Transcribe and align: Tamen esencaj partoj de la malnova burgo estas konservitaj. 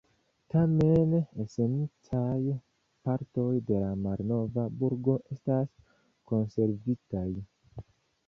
Tamen 0.51 1.11
esencaj 1.43 2.39
partoj 3.09 3.45
de 3.67 3.81
la 3.83 3.91
malnova 4.07 4.65
burgo 4.79 5.17
estas 5.37 5.71
konservitaj. 6.33 7.29